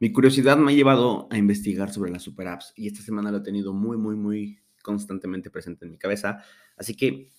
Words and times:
Mi 0.00 0.12
curiosidad 0.12 0.56
me 0.56 0.72
ha 0.72 0.74
llevado 0.74 1.28
a 1.30 1.36
investigar 1.36 1.92
sobre 1.92 2.10
las 2.10 2.22
super 2.22 2.48
apps 2.48 2.72
y 2.74 2.86
esta 2.86 3.02
semana 3.02 3.30
lo 3.30 3.36
he 3.36 3.42
tenido 3.42 3.74
muy, 3.74 3.98
muy, 3.98 4.16
muy 4.16 4.58
constantemente 4.82 5.50
presente 5.50 5.84
en 5.84 5.90
mi 5.90 5.98
cabeza. 5.98 6.42
Así 6.78 6.96
que, 6.96 7.30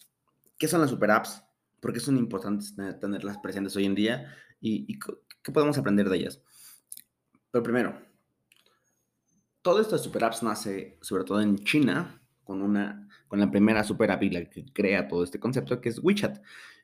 ¿qué 0.59 0.67
son 0.67 0.79
las 0.79 0.91
super 0.91 1.09
apps? 1.09 1.43
¿Por 1.79 1.91
qué 1.91 1.99
son 1.99 2.17
importantes 2.17 2.75
tenerlas 2.99 3.39
presentes 3.39 3.75
hoy 3.75 3.85
en 3.85 3.95
día? 3.95 4.31
¿Y, 4.59 4.99
qué 5.41 5.51
podemos 5.51 5.79
aprender 5.79 6.07
de 6.07 6.17
ellas? 6.17 6.39
Pero 7.49 7.63
primero, 7.63 7.99
todo 9.63 9.81
esto 9.81 9.97
de 9.97 10.03
super 10.03 10.23
apps 10.23 10.43
nace 10.43 10.99
sobre 11.01 11.23
todo 11.23 11.41
en 11.41 11.57
China 11.63 12.21
con, 12.43 12.61
una, 12.61 13.09
con 13.27 13.39
la 13.39 13.49
primera 13.49 13.83
super 13.83 14.11
app 14.11 14.21
y 14.21 14.29
la 14.29 14.47
que 14.47 14.65
crea 14.71 15.07
todo 15.07 15.23
este 15.23 15.39
concepto 15.39 15.81
que 15.81 15.89
es 15.89 15.97
WeChat. 15.97 16.39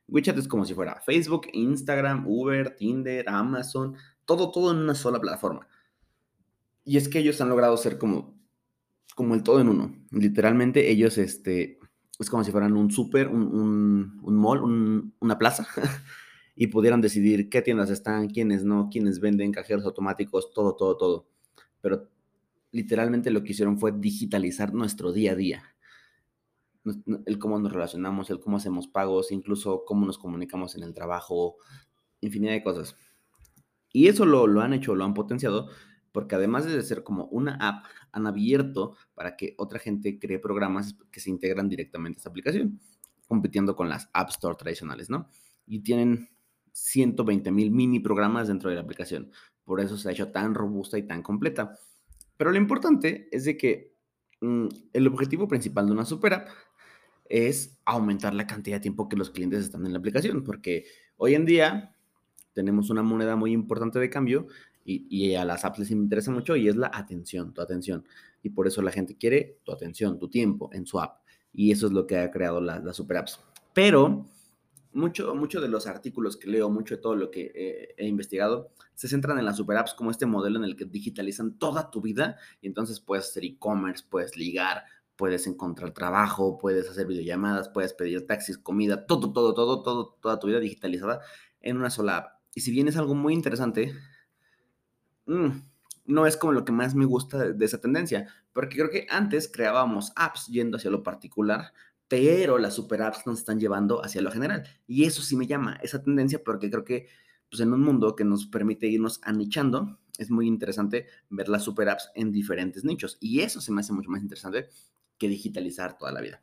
WeChat 0.08 0.40
es 0.40 0.48
como 0.48 0.66
si 0.66 0.74
fuera 0.74 1.00
Facebook, 1.02 1.46
Instagram, 1.54 2.26
Uber, 2.26 2.76
Tinder, 2.76 3.30
Amazon, 3.30 3.96
todo, 4.28 4.52
todo 4.52 4.72
en 4.72 4.78
una 4.78 4.94
sola 4.94 5.20
plataforma. 5.20 5.68
Y 6.84 6.98
es 6.98 7.10
que 7.10 7.20
ellos 7.20 7.42
han 7.42 7.50
logrado 7.50 7.76
ser 7.78 7.98
como, 7.98 8.40
como 9.16 9.34
el 9.34 9.42
todo 9.42 9.60
en 9.60 9.70
uno. 9.70 9.96
Literalmente 10.12 10.92
ellos, 10.92 11.18
este, 11.18 11.80
es 12.20 12.30
como 12.30 12.44
si 12.44 12.52
fueran 12.52 12.78
un 12.78 12.92
súper, 12.92 13.30
un, 13.30 14.20
un, 14.22 14.36
mall, 14.36 15.12
una 15.20 15.38
plaza, 15.40 15.68
y 16.56 16.68
pudieran 16.68 17.02
decidir 17.02 17.50
qué 17.50 17.62
tiendas 17.62 17.90
están, 17.90 18.28
quiénes 18.28 18.64
no, 18.64 18.90
quiénes 18.92 19.20
venden, 19.20 19.52
cajeros 19.52 19.86
automáticos, 19.86 20.52
todo, 20.54 20.76
todo, 20.76 20.98
todo. 20.98 21.28
Pero 21.82 22.10
literalmente 22.72 23.32
lo 23.32 23.44
que 23.44 23.54
hicieron 23.54 23.80
fue 23.80 23.94
digitalizar 23.98 24.74
nuestro 24.74 25.14
día 25.14 25.32
a 25.32 25.36
día. 25.36 25.64
El 27.26 27.40
cómo 27.40 27.60
nos 27.60 27.72
relacionamos, 27.72 28.30
el 28.30 28.40
cómo 28.40 28.58
hacemos 28.58 28.88
pagos, 28.88 29.32
incluso 29.32 29.84
cómo 29.86 30.06
nos 30.06 30.18
comunicamos 30.18 30.76
en 30.76 30.84
el 30.84 30.94
trabajo, 30.94 31.58
infinidad 32.22 32.54
de 32.54 32.64
cosas. 32.64 32.96
Y 33.92 34.08
eso 34.08 34.26
lo, 34.26 34.62
han 34.62 34.74
hecho, 34.74 34.96
lo 34.96 35.06
han 35.06 35.14
potenciado, 35.14 35.70
porque 36.12 36.36
además 36.36 36.66
de 36.66 36.82
ser 36.82 37.04
como 37.04 37.26
una 37.26 37.56
app, 37.56 37.86
han 38.12 38.28
abierto 38.28 38.96
para 39.14 39.36
que 39.36 39.54
otra 39.58 39.80
gente 39.80 40.20
cree 40.20 40.40
programas 40.40 40.98
que 41.12 41.20
se 41.20 41.30
integran 41.30 41.70
directamente 41.70 42.18
a 42.18 42.20
esta 42.20 42.30
aplicación, 42.30 42.80
compitiendo 43.28 43.76
con 43.76 43.90
las 43.90 44.10
App 44.14 44.30
Store 44.30 44.56
tradicionales, 44.56 45.10
¿no? 45.10 45.30
Y 45.66 45.80
tienen 45.80 46.30
120 46.72 47.52
mil 47.52 47.72
mini 47.72 48.00
programas 48.00 48.48
dentro 48.48 48.70
de 48.70 48.76
la 48.76 48.82
aplicación. 48.82 49.32
Por 49.64 49.82
eso 49.82 49.98
se 49.98 50.10
ha 50.10 50.12
hecho 50.12 50.32
tan 50.32 50.56
robusta 50.56 50.98
y 50.98 51.04
tan 51.04 51.22
completa. 51.22 51.78
Pero 52.38 52.52
lo 52.52 52.58
importante 52.58 53.28
es 53.32 53.46
de 53.46 53.58
que 53.58 53.96
mm, 54.42 54.68
el 54.94 55.08
objetivo 55.08 55.48
principal 55.48 55.88
de 55.88 55.92
una 55.92 56.06
super 56.06 56.34
app 56.34 56.50
es 57.30 57.78
aumentar 57.84 58.34
la 58.34 58.48
cantidad 58.48 58.78
de 58.78 58.82
tiempo 58.82 59.10
que 59.10 59.18
los 59.18 59.30
clientes 59.30 59.66
están 59.66 59.86
en 59.86 59.94
la 59.94 60.00
aplicación, 60.00 60.44
porque 60.44 60.86
hoy 61.18 61.36
en 61.36 61.46
día 61.46 61.97
tenemos 62.58 62.90
una 62.90 63.04
moneda 63.04 63.36
muy 63.36 63.52
importante 63.52 64.00
de 64.00 64.10
cambio 64.10 64.48
y, 64.84 65.36
a 65.36 65.46
las 65.46 65.64
apps 65.64 65.78
les 65.78 65.92
interesa 65.92 66.32
mucho 66.32 66.56
y 66.56 66.68
es 66.68 66.76
la 66.76 66.90
atención, 66.92 67.54
tu 67.54 67.62
atención. 67.62 68.04
Y 68.42 68.50
por 68.50 68.66
eso 68.66 68.82
la 68.82 68.90
gente 68.92 69.16
quiere 69.16 69.60
tu 69.64 69.72
atención, 69.72 70.18
tu 70.18 70.28
tiempo 70.28 70.72
en 70.74 70.88
su 70.88 71.00
app. 71.00 71.22
Y 71.54 71.72
eso 71.72 71.86
es 71.86 71.94
lo 71.94 72.08
que 72.08 72.18
ha 72.18 72.32
creado 72.32 72.60
las 72.60 72.96
super 72.96 73.18
apps. 73.18 73.40
Pero 73.76 74.26
mucho, 74.92 75.36
mucho 75.36 75.62
de 75.62 75.68
los 75.68 75.86
artículos 75.86 76.36
que 76.36 76.48
leo, 76.48 76.68
mucho 76.72 76.96
de 76.96 77.02
todo 77.02 77.16
lo 77.16 77.30
que 77.30 77.52
eh, 77.54 77.94
he 77.96 78.08
investigado, 78.08 78.72
se 78.96 79.08
centran 79.08 79.38
en 79.38 79.46
las 79.46 79.58
super 79.58 79.78
apps 79.78 79.94
como 79.94 80.10
este 80.10 80.26
modelo 80.26 80.58
en 80.58 80.64
el 80.64 80.76
que 80.76 80.86
digitalizan 80.86 81.60
toda 81.60 81.92
tu 81.92 82.02
vida 82.02 82.38
y 82.60 82.66
entonces 82.66 83.00
puedes 83.00 83.26
hacer 83.26 83.46
e-commerce, 83.46 84.04
puedes 84.10 84.36
ligar, 84.36 84.84
puedes 85.16 85.46
encontrar 85.46 85.92
trabajo, 85.92 86.58
puedes 86.58 86.90
hacer 86.90 87.06
videollamadas, 87.06 87.70
puedes 87.70 87.94
pedir 87.94 88.26
taxis, 88.26 88.58
comida, 88.58 89.06
todo, 89.06 89.32
todo, 89.32 89.54
todo, 89.54 89.84
todo, 89.84 90.18
toda 90.20 90.40
tu 90.40 90.48
vida 90.48 90.60
digitalizada 90.60 91.22
en 91.62 91.78
una 91.78 91.92
sola 91.92 92.18
app. 92.18 92.37
Y 92.58 92.62
si 92.62 92.72
bien 92.72 92.88
es 92.88 92.98
algo 92.98 93.14
muy 93.14 93.36
interesante, 93.36 93.94
mm, 95.28 95.50
no 96.06 96.26
es 96.26 96.38
como 96.38 96.54
lo 96.54 96.66
que 96.66 96.72
más 96.72 96.96
me 96.96 97.06
gusta 97.06 97.54
de, 97.54 97.64
esa 97.66 97.80
tendencia, 97.80 98.34
porque 98.52 98.78
creo 98.78 98.90
que 98.90 99.06
antes 99.12 99.48
creábamos 99.48 100.12
apps 100.16 100.48
yendo 100.48 100.78
hacia 100.78 100.90
lo 100.90 101.04
particular, 101.04 101.72
pero 102.08 102.58
las 102.58 102.74
super 102.74 103.04
apps 103.04 103.28
nos 103.28 103.38
están 103.38 103.60
llevando 103.60 104.04
hacia 104.04 104.24
lo 104.24 104.32
general. 104.32 104.64
Y 104.88 105.04
eso 105.04 105.22
sí 105.22 105.36
me 105.36 105.46
llama, 105.46 105.78
esa 105.84 106.02
tendencia, 106.02 106.44
porque 106.44 106.72
creo 106.72 106.84
que 106.84 107.10
pues, 107.48 107.62
en 107.62 107.72
un 107.74 107.84
mundo 107.84 108.16
que 108.16 108.26
nos 108.26 108.48
permite 108.48 108.88
irnos 108.88 109.20
anichando, 109.22 110.00
es 110.18 110.32
muy 110.32 110.48
interesante 110.48 111.06
ver 111.30 111.50
las 111.50 111.64
super 111.64 111.90
apps 111.90 112.10
en 112.16 112.32
diferentes 112.32 112.84
nichos. 112.84 113.20
Y 113.20 113.42
eso 113.42 113.62
se 113.62 113.72
me 113.72 113.82
hace 113.82 113.94
mucho 113.94 114.10
más 114.10 114.24
interesante 114.24 114.70
que 115.20 115.28
digitalizar 115.28 115.96
toda 115.96 116.12
la 116.12 116.22
vida. 116.22 116.42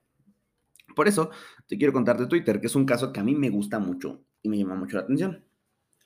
Por 0.94 1.08
eso 1.08 1.30
te 1.66 1.76
quiero 1.76 1.92
contar 1.92 2.18
de 2.20 2.28
Twitter, 2.28 2.60
que 2.60 2.68
es 2.68 2.76
un 2.76 2.86
caso 2.86 3.12
que 3.12 3.18
a 3.18 3.24
mí 3.24 3.34
me 3.34 3.50
gusta 3.50 3.80
mucho 3.80 4.22
y 4.42 4.48
me 4.48 4.58
llama 4.58 4.76
mucho 4.76 4.96
la 4.96 5.02
atención. 5.02 5.43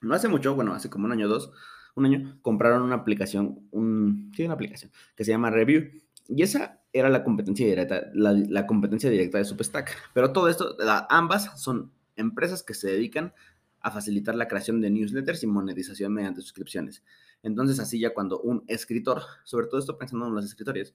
No 0.01 0.15
hace 0.15 0.29
mucho, 0.29 0.55
bueno, 0.55 0.75
hace 0.75 0.91
como 0.91 1.07
un 1.07 1.13
año 1.13 1.27
o 1.27 1.29
dos, 1.29 1.53
un 1.95 2.07
año, 2.07 2.39
compraron 2.43 2.83
una 2.83 2.97
aplicación, 2.97 3.67
un, 3.71 4.33
sí, 4.37 4.45
una 4.45 4.55
aplicación 4.55 4.93
que 5.17 5.25
se 5.25 5.33
llama 5.33 5.51
Review. 5.51 5.91
Y 6.29 6.43
esa 6.43 6.81
era 6.93 7.09
la 7.09 7.25
competencia 7.25 7.67
directa, 7.67 8.11
la, 8.15 8.67
competencia 8.67 9.11
directa 9.11 9.39
de 9.39 9.45
Substack. 9.45 9.97
Pero 10.15 10.33
todo 10.33 10.49
esto, 10.49 10.77
ambas 11.09 11.61
son 11.61 11.93
empresas 12.17 12.63
que 12.63 12.75
se 12.75 12.89
dedican 12.89 13.33
a 13.81 13.91
facilitar 13.91 14.35
la 14.35 14.49
creación 14.49 14.81
de 14.81 14.91
newsletters 14.91 15.43
y 15.43 15.47
monetización 15.47 16.13
mediante 16.13 16.41
suscripciones. 16.41 17.03
Entonces, 17.43 17.79
así 17.79 17.99
ya 17.99 18.13
cuando 18.13 18.41
un 18.41 18.65
escritor, 18.67 19.23
sobre 19.45 19.67
todo 19.67 19.81
esto 19.81 19.97
pensando 19.97 20.27
en 20.27 20.35
los 20.35 20.45
escritores, 20.45 20.95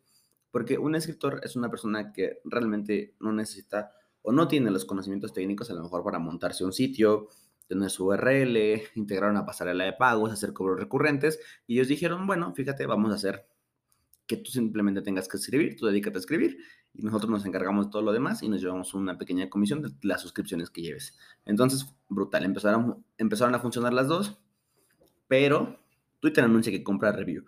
porque 0.52 0.78
un 0.78 0.96
escritor 0.96 1.42
es 1.44 1.56
una 1.56 1.70
persona 1.70 2.12
que 2.12 2.40
realmente 2.44 3.16
no 3.20 3.32
necesita 3.32 3.92
o 4.22 4.32
no 4.32 4.48
tiene 4.48 4.72
los 4.72 4.86
conocimientos 4.86 5.34
técnicos 5.34 5.70
a 5.70 5.74
lo 5.74 5.84
mejor 5.84 6.04
para 6.04 6.20
montarse 6.20 6.64
un 6.64 6.74
sitio, 6.74 7.30
tener 7.74 7.90
su 7.90 8.08
URL, 8.08 8.82
integrar 8.96 9.32
una 9.32 9.46
pasarela 9.46 9.84
de 9.84 9.94
pagos, 9.94 10.32
hacer 10.32 10.54
cobros 10.54 10.80
recurrentes. 10.80 11.40
Y 11.68 11.76
ellos 11.76 11.88
dijeron, 11.88 12.26
bueno, 12.28 12.54
fíjate, 12.54 12.86
vamos 12.86 13.12
a 13.12 13.16
hacer 13.16 13.48
que 14.28 14.38
tú 14.38 14.52
simplemente 14.52 15.02
tengas 15.02 15.28
que 15.28 15.38
escribir, 15.38 15.76
tú 15.76 15.86
dedícate 15.86 16.18
a 16.18 16.20
escribir 16.20 16.58
y 16.94 17.04
nosotros 17.04 17.30
nos 17.30 17.46
encargamos 17.46 17.88
de 17.88 17.92
todo 17.92 18.02
lo 18.02 18.14
demás 18.14 18.44
y 18.44 18.50
nos 18.50 18.62
llevamos 18.62 18.94
una 18.94 19.18
pequeña 19.18 19.50
comisión 19.50 19.82
de 19.82 19.92
las 20.02 20.22
suscripciones 20.22 20.70
que 20.70 20.82
lleves. 20.82 21.18
Entonces, 21.46 21.94
brutal, 22.08 22.46
empezaron, 22.46 23.04
empezaron 23.18 23.56
a 23.56 23.60
funcionar 23.60 23.94
las 23.94 24.08
dos, 24.08 24.40
pero 25.28 25.80
Twitter 26.20 26.44
anuncia 26.44 26.72
que 26.72 26.84
compra 26.84 27.12
review. 27.12 27.46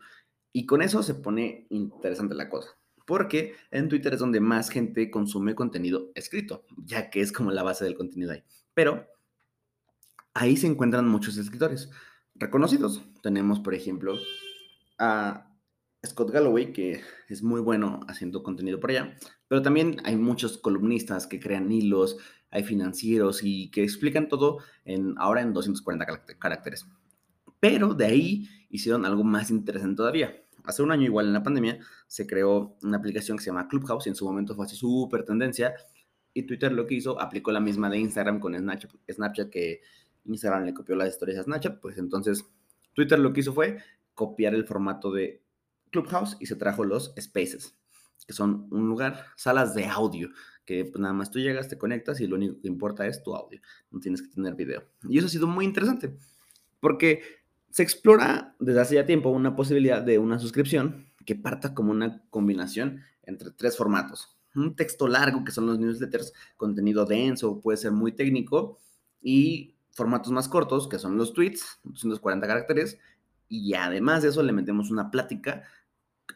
Y 0.52 0.66
con 0.66 0.82
eso 0.82 1.04
se 1.04 1.16
pone 1.16 1.68
interesante 1.70 2.34
la 2.34 2.50
cosa, 2.50 2.70
porque 3.06 3.56
en 3.72 3.88
Twitter 3.88 4.14
es 4.14 4.20
donde 4.20 4.40
más 4.40 4.70
gente 4.70 5.12
consume 5.12 5.54
contenido 5.54 6.12
escrito, 6.16 6.66
ya 6.78 7.10
que 7.10 7.22
es 7.22 7.32
como 7.32 7.52
la 7.52 7.64
base 7.64 7.86
del 7.86 7.96
contenido 7.96 8.32
ahí. 8.32 8.44
Pero 8.74 9.08
ahí 10.36 10.58
se 10.58 10.68
encuentran 10.68 11.08
muchos 11.08 11.38
escritores 11.38 11.90
reconocidos. 12.36 13.02
Tenemos, 13.24 13.60
por 13.60 13.74
ejemplo, 13.74 14.16
a 15.00 15.52
Scott 16.06 16.30
Galloway, 16.30 16.72
que 16.72 17.02
es 17.30 17.42
muy 17.42 17.62
bueno 17.62 18.02
haciendo 18.08 18.44
contenido 18.44 18.80
por 18.80 18.92
allá, 18.92 19.18
pero 19.48 19.64
también 19.64 19.98
hay 20.04 20.18
muchos 20.18 20.58
columnistas 20.60 21.26
que 21.26 21.40
crean 21.40 21.72
hilos, 21.72 22.18
hay 22.52 22.64
financieros 22.64 23.42
y 23.44 23.72
que 23.72 23.84
explican 23.84 24.28
todo 24.28 24.60
en, 24.84 25.16
ahora 25.18 25.42
en 25.42 25.54
240 25.54 26.06
caracteres. 26.38 26.86
Pero 27.60 27.94
de 27.94 28.06
ahí 28.06 28.50
hicieron 28.70 29.06
algo 29.06 29.24
más 29.24 29.50
interesante 29.50 29.96
todavía. 29.96 30.36
Hace 30.66 30.84
un 30.84 30.92
año, 30.92 31.04
igual 31.04 31.28
en 31.28 31.34
la 31.34 31.44
pandemia, 31.44 31.80
se 32.08 32.28
creó 32.28 32.78
una 32.82 32.98
aplicación 32.98 33.38
que 33.38 33.44
se 33.44 33.50
llama 33.50 33.68
Clubhouse 33.68 34.08
y 34.08 34.10
en 34.10 34.16
su 34.16 34.26
momento 34.26 34.56
fue 34.56 34.66
así 34.66 34.76
súper 34.76 35.24
tendencia. 35.24 35.74
Y 36.34 36.44
Twitter 36.44 36.72
lo 36.72 36.86
que 36.86 36.96
hizo, 36.96 37.20
aplicó 37.22 37.52
la 37.52 37.60
misma 37.60 37.90
de 37.90 38.00
Instagram 38.00 38.40
con 38.40 38.56
Snapchat, 38.56 38.92
Snapchat 39.10 39.50
que 39.50 39.82
Instagram 40.26 40.66
le 40.66 40.74
copió 40.74 40.96
las 40.96 41.10
historias 41.10 41.40
a 41.40 41.44
Snapchat, 41.44 41.80
pues 41.80 41.98
entonces 41.98 42.46
Twitter 42.94 43.20
lo 43.20 43.34
que 43.34 43.42
hizo 43.42 43.54
fue 43.54 43.78
copiar 44.14 44.56
el 44.56 44.66
formato 44.66 45.12
de 45.12 45.44
Clubhouse 45.92 46.38
y 46.40 46.46
se 46.46 46.56
trajo 46.56 46.84
los 46.84 47.14
Spaces, 47.20 47.78
que 48.26 48.34
son 48.34 48.68
un 48.72 48.88
lugar, 48.88 49.26
salas 49.36 49.76
de 49.76 49.86
audio, 49.86 50.30
que 50.66 50.86
pues, 50.86 51.00
nada 51.00 51.14
más 51.14 51.32
tú 51.32 51.40
llegas, 51.40 51.68
te 51.68 51.78
conectas 51.78 52.20
y 52.20 52.28
lo 52.28 52.36
único 52.36 52.60
que 52.60 52.68
importa 52.68 53.06
es 53.06 53.24
tu 53.24 53.36
audio, 53.36 53.62
no 53.92 54.00
tienes 54.00 54.22
que 54.22 54.30
tener 54.30 54.56
video. 54.56 54.84
Y 55.08 55.18
eso 55.18 55.28
ha 55.28 55.30
sido 55.30 55.48
muy 55.48 55.66
interesante, 55.66 56.18
porque 56.80 57.22
se 57.70 57.84
explora 57.84 58.56
desde 58.60 58.80
hace 58.80 58.96
ya 58.96 59.06
tiempo 59.06 59.30
una 59.30 59.56
posibilidad 59.56 60.02
de 60.02 60.18
una 60.18 60.40
suscripción 60.40 61.12
que 61.26 61.36
parta 61.36 61.74
como 61.74 61.92
una 61.92 62.24
combinación 62.30 63.02
entre 63.24 63.52
tres 63.52 63.78
formatos. 63.78 64.38
Un 64.56 64.76
texto 64.76 65.08
largo, 65.08 65.44
que 65.44 65.52
son 65.52 65.68
los 65.68 65.80
newsletters, 65.80 66.32
contenido 66.56 67.06
denso, 67.06 67.60
puede 67.60 67.78
ser 67.78 67.92
muy 67.92 68.14
técnico, 68.14 68.80
y 69.22 69.75
formatos 69.96 70.32
más 70.32 70.50
cortos, 70.50 70.90
que 70.90 71.00
son 71.00 71.18
los 71.18 71.34
tweets, 71.34 71.80
240 71.86 72.46
caracteres, 72.46 73.00
y 73.48 73.74
además 73.74 74.22
de 74.22 74.30
eso 74.30 74.44
le 74.44 74.52
metemos 74.52 74.92
una 74.92 75.10
plática 75.10 75.64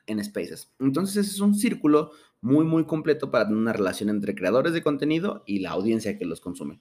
en 0.08 0.24
Spaces. 0.24 0.72
Entonces 0.80 1.18
ese 1.18 1.36
es 1.36 1.42
un 1.42 1.54
círculo 1.54 2.12
muy, 2.42 2.64
muy 2.64 2.86
completo 2.86 3.30
para 3.30 3.44
tener 3.44 3.60
una 3.60 3.74
relación 3.74 4.10
entre 4.10 4.34
creadores 4.34 4.72
de 4.72 4.82
contenido 4.82 5.44
y 5.46 5.60
la 5.60 5.72
audiencia 5.72 6.18
que 6.18 6.26
los 6.26 6.40
consume. 6.40 6.80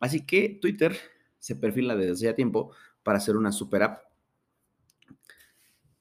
Así 0.00 0.26
que 0.26 0.58
Twitter 0.60 0.96
se 1.38 1.54
perfila 1.54 1.94
desde 1.94 2.12
hace 2.12 2.24
ya 2.24 2.34
tiempo 2.34 2.72
para 3.04 3.20
ser 3.20 3.36
una 3.36 3.52
super 3.52 3.84
app 3.84 4.02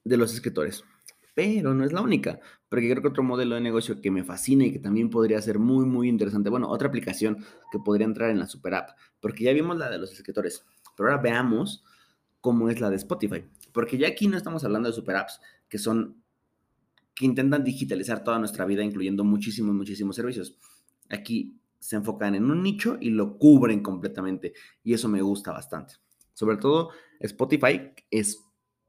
de 0.03 0.17
los 0.17 0.33
escritores 0.33 0.83
pero 1.39 1.73
no 1.73 1.85
es 1.85 1.93
la 1.93 2.01
única, 2.01 2.41
porque 2.67 2.89
creo 2.89 3.01
que 3.01 3.07
otro 3.07 3.23
modelo 3.23 3.55
de 3.55 3.61
negocio 3.61 4.01
que 4.01 4.11
me 4.11 4.25
fascina 4.25 4.65
y 4.65 4.73
que 4.73 4.79
también 4.79 5.09
podría 5.09 5.41
ser 5.41 5.57
muy, 5.57 5.85
muy 5.85 6.09
interesante, 6.09 6.49
bueno, 6.49 6.69
otra 6.69 6.89
aplicación 6.89 7.45
que 7.71 7.79
podría 7.79 8.05
entrar 8.05 8.29
en 8.29 8.39
la 8.39 8.45
super 8.45 8.73
app, 8.73 8.89
porque 9.21 9.45
ya 9.45 9.53
vimos 9.53 9.77
la 9.77 9.89
de 9.89 9.99
los 9.99 10.11
escritores, 10.11 10.65
pero 10.97 11.09
ahora 11.09 11.21
veamos 11.21 11.85
como 12.41 12.69
es 12.69 12.81
la 12.81 12.89
de 12.89 12.97
Spotify. 12.97 13.45
Porque 13.71 13.97
ya 13.97 14.09
aquí 14.09 14.27
no 14.27 14.35
estamos 14.35 14.65
hablando 14.65 14.89
de 14.89 14.95
super 14.95 15.15
apps, 15.15 15.39
que 15.69 15.77
son, 15.77 16.21
que 17.15 17.25
intentan 17.25 17.63
digitalizar 17.63 18.21
toda 18.21 18.37
nuestra 18.37 18.65
vida, 18.65 18.83
incluyendo 18.83 19.23
muchísimos, 19.23 19.73
muchísimos 19.73 20.17
servicios. 20.17 20.57
Aquí 21.09 21.57
se 21.79 21.95
enfocan 21.95 22.35
en 22.35 22.51
un 22.51 22.61
nicho 22.61 22.97
y 22.99 23.11
lo 23.11 23.37
cubren 23.37 23.81
completamente. 23.81 24.51
Y 24.83 24.93
eso 24.93 25.07
me 25.07 25.21
gusta 25.21 25.53
bastante. 25.53 25.93
Sobre 26.33 26.57
todo, 26.57 26.89
Spotify 27.21 27.93
es 28.11 28.43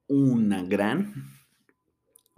una 0.09 0.65
gran, 0.65 1.15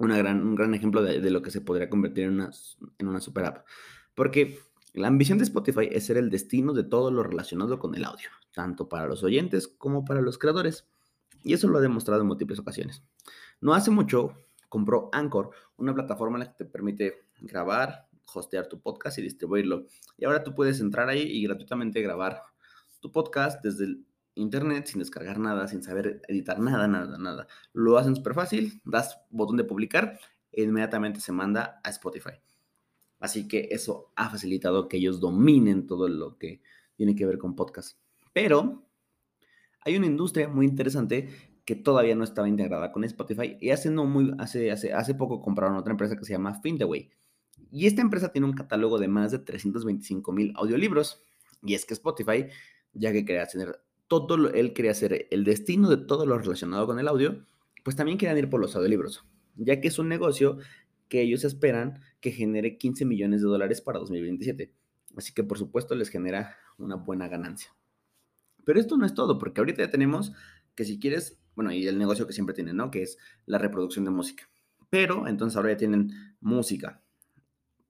una 0.03 0.19
gran, 0.19 0.45
un 0.45 0.57
gran 0.57 0.75
ejemplo 0.75 1.01
de, 1.03 1.31
lo 1.31 1.43
que 1.43 1.53
se 1.53 1.61
podría 1.61 1.89
convertir 1.89 2.25
en 2.25 2.35
una, 2.35 2.51
en 2.99 3.07
una 3.07 3.21
super 3.21 3.45
app. 3.45 3.67
Porque 4.15 4.59
la 4.95 5.07
ambición 5.07 5.39
de 5.39 5.45
Spotify 5.45 5.89
es 5.91 6.07
ser 6.07 6.17
el 6.17 6.29
destino 6.29 6.73
de 6.73 6.83
todo 6.83 7.13
lo 7.13 7.23
relacionado 7.23 7.79
con 7.79 7.95
el 7.95 8.05
audio, 8.05 8.29
tanto 8.53 8.89
para 8.89 9.07
los 9.07 9.23
oyentes 9.23 9.69
como 9.69 10.05
para 10.05 10.21
los 10.21 10.39
creadores. 10.39 10.89
Y 11.45 11.55
eso 11.55 11.69
lo 11.69 11.79
ha 11.79 11.81
demostrado 11.81 12.21
en 12.21 12.27
múltiples 12.27 12.59
ocasiones. 12.59 13.05
No 13.61 13.75
hace 13.75 13.93
mucho 13.93 14.35
compró 14.69 15.09
Anchor, 15.13 15.51
una 15.77 15.95
plataforma 15.95 16.39
en 16.39 16.41
la 16.41 16.51
que 16.51 16.65
te 16.65 16.71
permite 16.71 17.27
grabar, 17.41 18.09
hostear 18.35 18.67
tu 18.69 18.81
podcast 18.81 19.19
y 19.19 19.23
distribuirlo. 19.23 19.87
Y 20.19 20.25
ahora 20.25 20.43
tú 20.43 20.53
puedes 20.55 20.81
entrar 20.81 21.09
ahí 21.09 21.23
y 21.23 21.45
gratuitamente 21.45 22.03
grabar 22.03 22.43
tu 23.01 23.13
podcast 23.13 23.63
desde 23.63 23.99
internet 24.35 24.87
sin 24.87 25.01
descargar 25.01 25.39
nada, 25.39 25.67
sin 25.69 25.83
saber 25.83 26.23
editar 26.29 26.59
nada, 26.59 26.89
nada, 26.89 27.19
nada. 27.19 27.47
Lo 27.73 27.99
hacen 27.99 28.17
súper 28.17 28.35
fácil, 28.35 28.81
das 28.85 29.21
botón 29.31 29.57
de 29.57 29.65
publicar 29.65 30.19
e 30.51 30.63
inmediatamente 30.63 31.21
se 31.21 31.33
manda 31.33 31.81
a 31.83 31.91
Spotify. 31.91 32.33
Así 33.21 33.47
que 33.47 33.69
eso 33.71 34.13
ha 34.17 34.31
facilitado 34.31 34.89
que 34.89 34.97
ellos 34.97 35.21
dominen 35.21 35.87
todo 35.87 36.09
lo 36.09 36.39
que 36.39 36.61
tiene 36.97 37.15
que 37.15 37.27
ver 37.27 37.39
con 37.39 37.55
podcast. 37.55 37.99
Pero 38.33 38.89
hay 39.85 39.97
una 39.97 40.07
industria 40.07 40.49
muy 40.49 40.67
interesante 40.67 41.29
que 41.65 41.77
todavía 41.77 42.17
no 42.17 42.25
estaba 42.25 42.49
integrada 42.49 42.91
con 42.91 43.05
Spotify 43.05 43.57
y 43.61 43.71
hace, 43.71 43.91
no 43.91 44.07
muy, 44.07 44.35
hace, 44.39 44.73
hace, 44.73 44.93
hace 44.93 45.15
poco 45.15 45.41
compraron 45.41 45.77
otra 45.77 45.93
empresa 45.93 46.17
que 46.17 46.25
se 46.25 46.33
llama 46.33 46.61
Findaway. 46.61 47.11
Y 47.71 47.87
esta 47.87 48.03
empresa 48.03 48.33
tiene 48.33 48.47
un 48.47 48.55
catálogo 48.55 48.99
de 48.99 49.09
más 49.09 49.31
de 49.31 49.39
325 49.39 50.33
mil 50.33 50.53
audiolibros. 50.57 51.23
Y 51.63 51.75
es 51.75 51.87
que 51.87 51.95
Spotify, 51.95 52.47
ya 52.93 53.13
que 53.13 53.25
quería 53.25 53.47
tener 53.47 53.81
todo, 54.13 54.51
él 54.51 54.73
quería 54.73 54.95
ser 54.95 55.27
el 55.31 55.45
destino 55.45 55.89
de 55.89 55.97
todo 55.97 56.27
lo 56.27 56.39
relacionado 56.39 56.87
con 56.87 56.99
el 56.99 57.09
audio, 57.09 57.45
pues 57.83 57.97
también 57.97 58.19
querían 58.19 58.39
ir 58.39 58.51
por 58.51 58.61
los 58.61 58.77
audiolibros, 58.77 59.25
ya 59.57 59.81
que 59.81 59.89
es 59.89 59.99
un 59.99 60.09
negocio 60.09 60.59
que 61.09 61.21
ellos 61.21 61.45
esperan 61.45 62.01
que 62.21 62.31
genere 62.31 62.79
15 62.79 63.05
millones 63.05 63.43
de 63.43 63.49
dólares 63.49 63.81
para 63.81 63.99
2027. 63.99 64.73
Así 65.17 65.35
que 65.35 65.45
por 65.45 65.59
supuesto 65.59 65.95
les 65.95 66.09
genera 66.09 66.57
una 66.79 66.97
buena 66.97 67.29
ganancia. 67.29 67.75
Pero 68.65 68.81
esto 68.81 68.97
no 68.97 69.05
es 69.05 69.15
todo, 69.15 69.39
porque 69.39 69.61
ahorita 69.61 69.85
ya 69.85 69.91
tenemos 69.91 70.33
que 70.75 70.85
si 70.85 70.99
quieres, 70.99 71.39
bueno, 71.55 71.73
y 71.73 71.87
el 71.87 71.99
negocio 71.99 72.27
que 72.27 72.33
siempre 72.33 72.55
tienen, 72.55 72.77
¿no? 72.77 72.91
Que 72.91 73.03
es 73.03 73.19
la 73.47 73.59
reproducción 73.59 74.05
de 74.05 74.11
música. 74.11 74.49
Pero 74.89 75.27
entonces 75.27 75.57
ahora 75.57 75.73
ya 75.73 75.77
tienen 75.77 76.13
música, 76.41 77.03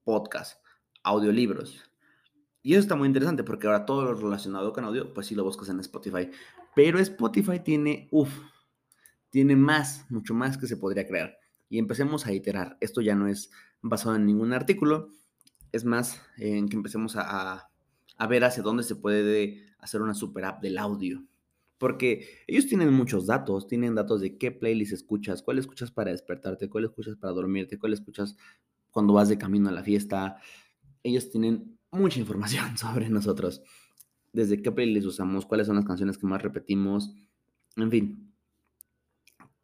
podcast, 0.03 0.61
audiolibros. 1.03 1.81
Y 2.63 2.73
eso 2.73 2.81
está 2.81 2.95
muy 2.95 3.07
interesante 3.07 3.43
porque 3.43 3.67
ahora 3.67 3.85
todo 3.85 4.05
lo 4.05 4.15
relacionado 4.15 4.71
con 4.71 4.85
audio, 4.85 5.13
pues 5.13 5.27
sí 5.27 5.35
lo 5.35 5.43
buscas 5.43 5.67
en 5.67 5.81
Spotify. 5.81 6.31
Pero 6.73 6.97
Spotify 6.97 7.59
tiene, 7.59 8.07
uff, 8.09 8.31
tiene 9.29 9.55
más, 9.57 10.05
mucho 10.09 10.33
más 10.33 10.57
que 10.57 10.65
se 10.65 10.77
podría 10.77 11.05
crear 11.05 11.37
y 11.73 11.77
empecemos 11.77 12.25
a 12.25 12.33
iterar. 12.33 12.77
Esto 12.79 13.01
ya 13.01 13.15
no 13.15 13.27
es 13.27 13.51
basado 13.81 14.15
en 14.15 14.25
ningún 14.25 14.53
artículo, 14.53 15.09
es 15.71 15.85
más 15.85 16.21
en 16.37 16.69
que 16.69 16.77
empecemos 16.77 17.15
a, 17.15 17.69
a, 18.17 18.27
ver 18.27 18.43
hacia 18.45 18.63
dónde 18.63 18.83
se 18.83 18.95
puede 18.95 19.65
hacer 19.79 20.01
una 20.01 20.13
super 20.13 20.45
app 20.45 20.61
del 20.61 20.77
audio. 20.77 21.25
Porque 21.79 22.43
ellos 22.47 22.67
tienen 22.67 22.93
muchos 22.93 23.25
datos, 23.25 23.67
tienen 23.67 23.95
datos 23.95 24.21
de 24.21 24.37
qué 24.37 24.51
playlist 24.51 24.93
escuchas, 24.93 25.41
cuál 25.41 25.57
escuchas 25.57 25.91
para 25.91 26.11
despertarte, 26.11 26.69
cuál 26.69 26.85
escuchas 26.85 27.17
para 27.17 27.33
dormirte, 27.33 27.77
cuál 27.77 27.93
escuchas 27.93 28.37
cuando 28.91 29.13
vas 29.13 29.27
de 29.27 29.37
camino 29.37 29.67
a 29.67 29.71
la 29.73 29.83
fiesta. 29.83 30.37
Ellos 31.01 31.29
tienen 31.29 31.79
mucha 31.93 32.19
información 32.19 32.77
sobre 32.77 33.09
nosotros, 33.09 33.61
desde 34.31 34.61
qué 34.61 34.71
playlist 34.71 35.07
usamos, 35.07 35.45
cuáles 35.45 35.67
son 35.67 35.75
las 35.75 35.85
canciones 35.85 36.17
que 36.17 36.27
más 36.27 36.41
repetimos, 36.41 37.13
en 37.75 37.89
fin, 37.89 38.33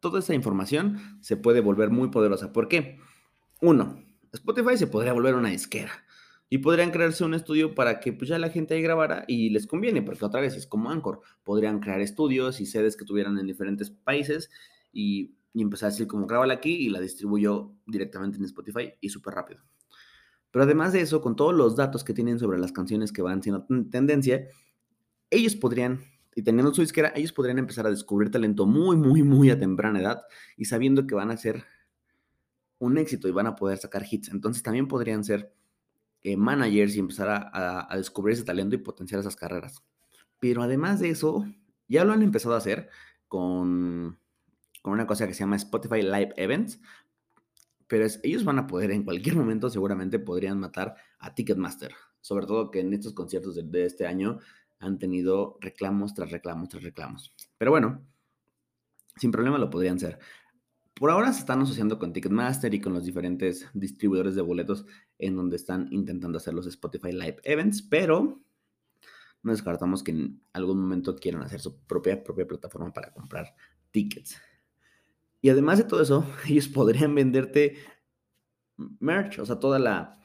toda 0.00 0.18
esa 0.18 0.34
información 0.34 1.18
se 1.20 1.36
puede 1.36 1.60
volver 1.60 1.90
muy 1.90 2.10
poderosa. 2.10 2.52
¿Por 2.52 2.68
qué? 2.68 2.98
Uno, 3.60 4.02
Spotify 4.32 4.76
se 4.76 4.86
podría 4.86 5.12
volver 5.12 5.34
una 5.34 5.50
disquera 5.50 5.92
y 6.48 6.58
podrían 6.58 6.90
crearse 6.90 7.24
un 7.24 7.34
estudio 7.34 7.74
para 7.74 8.00
que 8.00 8.12
pues, 8.12 8.28
ya 8.28 8.38
la 8.38 8.50
gente 8.50 8.74
ahí 8.74 8.82
grabara 8.82 9.24
y 9.28 9.50
les 9.50 9.66
conviene, 9.66 10.02
porque 10.02 10.24
otra 10.24 10.40
vez 10.40 10.56
es 10.56 10.66
como 10.66 10.90
Anchor, 10.90 11.20
podrían 11.44 11.78
crear 11.78 12.00
estudios 12.00 12.60
y 12.60 12.66
sedes 12.66 12.96
que 12.96 13.04
tuvieran 13.04 13.38
en 13.38 13.46
diferentes 13.46 13.90
países 13.90 14.50
y, 14.92 15.36
empezar 15.54 15.88
a 15.88 15.90
decir 15.90 16.06
como 16.06 16.26
grábala 16.26 16.54
aquí 16.54 16.72
y 16.72 16.90
la 16.90 17.00
distribuyo 17.00 17.72
directamente 17.84 18.38
en 18.38 18.44
Spotify 18.44 18.94
y 19.00 19.08
súper 19.08 19.34
rápido. 19.34 19.60
Pero 20.50 20.64
además 20.64 20.92
de 20.92 21.00
eso, 21.00 21.20
con 21.20 21.36
todos 21.36 21.54
los 21.54 21.76
datos 21.76 22.04
que 22.04 22.14
tienen 22.14 22.38
sobre 22.38 22.58
las 22.58 22.72
canciones 22.72 23.12
que 23.12 23.22
van 23.22 23.42
siendo 23.42 23.66
tendencia, 23.90 24.48
ellos 25.30 25.54
podrían 25.54 26.00
y 26.34 26.42
teniendo 26.42 26.72
su 26.72 26.80
disquera, 26.80 27.12
ellos 27.16 27.32
podrían 27.32 27.58
empezar 27.58 27.86
a 27.86 27.90
descubrir 27.90 28.30
talento 28.30 28.66
muy, 28.66 28.96
muy, 28.96 29.22
muy 29.22 29.50
a 29.50 29.58
temprana 29.58 30.00
edad 30.00 30.22
y 30.56 30.66
sabiendo 30.66 31.06
que 31.06 31.14
van 31.14 31.30
a 31.30 31.36
ser 31.36 31.64
un 32.78 32.98
éxito 32.98 33.28
y 33.28 33.32
van 33.32 33.46
a 33.46 33.56
poder 33.56 33.78
sacar 33.78 34.04
hits. 34.08 34.28
Entonces 34.28 34.62
también 34.62 34.88
podrían 34.88 35.24
ser 35.24 35.52
eh, 36.22 36.36
managers 36.36 36.96
y 36.96 37.00
empezar 37.00 37.50
a, 37.52 37.96
descubrir 37.96 38.34
ese 38.34 38.44
talento 38.44 38.74
y 38.74 38.78
potenciar 38.78 39.20
esas 39.20 39.36
carreras. 39.36 39.82
Pero 40.38 40.62
además 40.62 41.00
de 41.00 41.10
eso, 41.10 41.44
ya 41.88 42.04
lo 42.04 42.12
han 42.12 42.22
empezado 42.22 42.54
a 42.54 42.58
hacer 42.58 42.88
con, 43.26 44.18
con 44.82 44.92
una 44.92 45.06
cosa 45.06 45.26
que 45.26 45.34
se 45.34 45.40
llama 45.40 45.56
Spotify 45.56 46.02
Live 46.02 46.32
Events. 46.36 46.80
Pero 47.90 48.06
ellos 48.22 48.44
van 48.44 48.60
a 48.60 48.68
poder 48.68 48.92
en 48.92 49.02
cualquier 49.02 49.34
momento, 49.34 49.68
seguramente 49.68 50.20
podrían 50.20 50.60
matar 50.60 50.94
a 51.18 51.34
Ticketmaster. 51.34 51.92
Sobre 52.20 52.46
todo 52.46 52.70
que 52.70 52.78
en 52.78 52.94
estos 52.94 53.14
conciertos 53.14 53.56
de 53.56 53.84
este 53.84 54.06
año 54.06 54.38
han 54.78 55.00
tenido 55.00 55.58
reclamos 55.60 56.14
tras 56.14 56.30
reclamos 56.30 56.68
tras 56.68 56.84
reclamos. 56.84 57.34
Pero 57.58 57.72
bueno, 57.72 58.00
sin 59.16 59.32
problema 59.32 59.58
lo 59.58 59.70
podrían 59.70 59.98
ser. 59.98 60.20
Por 60.94 61.10
ahora 61.10 61.32
se 61.32 61.40
están 61.40 61.62
asociando 61.62 61.98
con 61.98 62.12
Ticketmaster 62.12 62.72
y 62.72 62.80
con 62.80 62.94
los 62.94 63.04
diferentes 63.04 63.66
distribuidores 63.74 64.36
de 64.36 64.42
boletos 64.42 64.86
en 65.18 65.34
donde 65.34 65.56
están 65.56 65.88
intentando 65.90 66.38
hacer 66.38 66.54
los 66.54 66.68
Spotify 66.68 67.10
Live 67.10 67.38
Events, 67.42 67.82
pero 67.82 68.40
no 69.42 69.50
descartamos 69.50 70.04
que 70.04 70.12
en 70.12 70.40
algún 70.52 70.80
momento 70.80 71.16
quieran 71.16 71.42
hacer 71.42 71.58
su 71.60 71.76
propia, 71.80 72.22
propia 72.22 72.46
plataforma 72.46 72.92
para 72.92 73.12
comprar 73.12 73.52
tickets. 73.90 74.36
Y 75.40 75.48
además 75.48 75.78
de 75.78 75.84
todo 75.84 76.02
eso, 76.02 76.24
ellos 76.48 76.68
podrían 76.68 77.14
venderte 77.14 77.76
merch, 78.98 79.38
o 79.38 79.46
sea, 79.46 79.58
toda 79.58 79.78
la, 79.78 80.20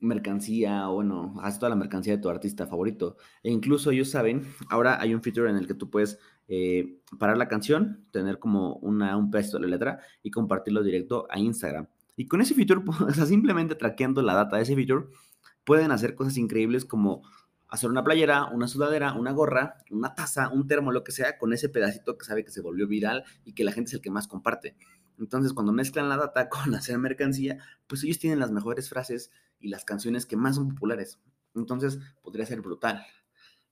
mercancía 0.00 0.86
bueno, 0.88 1.34
haz 1.42 1.58
toda 1.58 1.70
la 1.70 1.76
mercancía 1.76 2.16
de 2.16 2.22
tu 2.22 2.28
artista 2.28 2.66
favorito. 2.66 3.16
E 3.42 3.50
incluso 3.50 3.90
ellos 3.90 4.10
saben, 4.10 4.46
ahora 4.70 5.00
hay 5.00 5.14
un 5.14 5.22
feature 5.22 5.50
en 5.50 5.56
el 5.56 5.66
que 5.66 5.74
tú 5.74 5.90
puedes 5.90 6.18
eh, 6.48 7.00
parar 7.18 7.36
la 7.36 7.48
canción, 7.48 8.06
tener 8.10 8.38
como 8.38 8.74
una, 8.76 9.16
un 9.16 9.30
pedazo 9.30 9.58
de 9.58 9.64
la 9.64 9.68
letra 9.68 10.00
y 10.22 10.30
compartirlo 10.30 10.82
directo 10.82 11.26
a 11.30 11.38
Instagram. 11.38 11.86
Y 12.16 12.26
con 12.26 12.40
ese 12.40 12.54
feature, 12.54 12.82
o 13.06 13.12
sea, 13.12 13.26
simplemente 13.26 13.74
traqueando 13.74 14.22
la 14.22 14.34
data 14.34 14.56
de 14.56 14.62
ese 14.62 14.74
feature, 14.74 15.06
pueden 15.64 15.92
hacer 15.92 16.14
cosas 16.14 16.36
increíbles 16.38 16.84
como 16.84 17.22
hacer 17.70 17.88
una 17.88 18.02
playera, 18.02 18.46
una 18.46 18.68
sudadera, 18.68 19.14
una 19.14 19.32
gorra, 19.32 19.78
una 19.90 20.14
taza, 20.14 20.48
un 20.48 20.66
termo, 20.66 20.92
lo 20.92 21.04
que 21.04 21.12
sea, 21.12 21.38
con 21.38 21.52
ese 21.52 21.68
pedacito 21.68 22.18
que 22.18 22.24
sabe 22.24 22.44
que 22.44 22.50
se 22.50 22.60
volvió 22.60 22.86
viral 22.86 23.24
y 23.44 23.52
que 23.52 23.64
la 23.64 23.72
gente 23.72 23.88
es 23.88 23.94
el 23.94 24.00
que 24.00 24.10
más 24.10 24.26
comparte. 24.26 24.76
Entonces, 25.18 25.52
cuando 25.52 25.72
mezclan 25.72 26.08
la 26.08 26.16
data 26.16 26.48
con 26.50 26.74
hacer 26.74 26.98
mercancía, 26.98 27.58
pues 27.86 28.02
ellos 28.04 28.18
tienen 28.18 28.40
las 28.40 28.50
mejores 28.50 28.88
frases 28.88 29.30
y 29.60 29.68
las 29.68 29.84
canciones 29.84 30.26
que 30.26 30.36
más 30.36 30.56
son 30.56 30.68
populares. 30.74 31.20
Entonces, 31.54 31.98
podría 32.22 32.46
ser 32.46 32.60
brutal, 32.60 33.04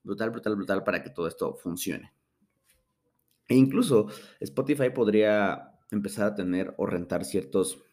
brutal, 0.03 0.29
brutal, 0.29 0.55
brutal 0.55 0.83
para 0.83 1.03
que 1.03 1.09
todo 1.09 1.27
esto 1.27 1.55
funcione. 1.55 2.13
E 3.47 3.55
incluso 3.55 4.07
Spotify 4.39 4.91
podría 4.91 5.71
empezar 5.91 6.27
a 6.27 6.35
tener 6.35 6.73
o 6.77 6.85
rentar 6.85 7.25
ciertos 7.25 7.83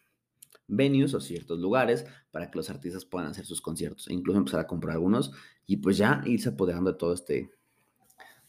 venues 0.67 1.13
o 1.13 1.21
ciertos 1.21 1.59
lugares 1.59 2.05
para 2.31 2.51
que 2.51 2.57
los 2.57 2.69
artistas 2.69 3.05
puedan 3.05 3.29
hacer 3.29 3.45
sus 3.45 3.61
conciertos 3.61 4.07
e 4.07 4.13
incluso 4.13 4.39
empezar 4.39 4.59
a 4.59 4.67
comprar 4.67 4.95
algunos 4.95 5.31
y 5.65 5.77
pues 5.77 5.97
ya 5.97 6.21
irse 6.25 6.49
apoderando 6.49 6.91
de 6.91 6.97
todo 6.97 7.13
este 7.13 7.51